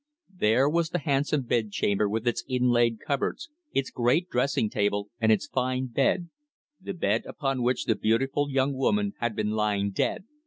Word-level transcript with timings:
There 0.35 0.67
was 0.67 0.89
the 0.89 0.97
handsome 0.97 1.43
bed 1.43 1.69
chamber 1.69 2.09
with 2.09 2.27
its 2.27 2.43
inlaid 2.47 2.97
cupboards, 3.05 3.51
its 3.71 3.91
great 3.91 4.31
dressing 4.31 4.67
table, 4.67 5.11
and 5.19 5.31
its 5.31 5.45
fine 5.45 5.85
bed 5.85 6.29
the 6.81 6.93
bed 6.95 7.23
upon 7.27 7.61
which 7.61 7.85
the 7.85 7.93
beautiful 7.93 8.49
young 8.49 8.73
woman 8.73 9.13
had 9.19 9.35
been 9.35 9.51
lying 9.51 9.91
dead. 9.91 10.23